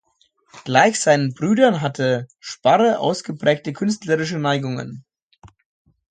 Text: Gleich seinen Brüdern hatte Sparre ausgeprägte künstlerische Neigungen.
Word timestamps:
Gleich 0.63 0.99
seinen 0.99 1.35
Brüdern 1.35 1.79
hatte 1.81 2.27
Sparre 2.39 2.97
ausgeprägte 2.97 3.71
künstlerische 3.71 4.39
Neigungen. 4.39 5.05